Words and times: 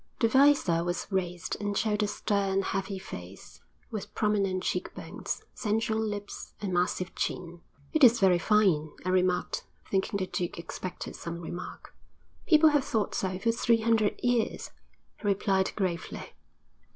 The 0.19 0.27
visor 0.27 0.83
was 0.83 1.05
raised, 1.11 1.57
and 1.59 1.77
showed 1.77 2.01
a 2.01 2.07
stern, 2.07 2.63
heavy 2.63 2.97
face, 2.97 3.59
with 3.91 4.15
prominent 4.15 4.63
cheek 4.63 4.91
bones, 4.95 5.43
sensual 5.53 5.99
lips 6.01 6.53
and 6.59 6.71
a 6.71 6.73
massive 6.73 7.13
chin. 7.13 7.61
'It 7.93 8.03
is 8.03 8.19
very 8.19 8.39
fine,' 8.39 8.89
I 9.05 9.09
remarked, 9.09 9.63
thinking 9.91 10.17
the 10.17 10.25
duke 10.25 10.57
expected 10.57 11.15
some 11.15 11.39
remark. 11.39 11.93
'People 12.47 12.69
have 12.69 12.83
thought 12.83 13.13
so 13.13 13.37
for 13.37 13.51
three 13.51 13.81
hundred 13.81 14.19
years,' 14.23 14.71
he 15.21 15.27
replied 15.27 15.71
gravely. 15.75 16.33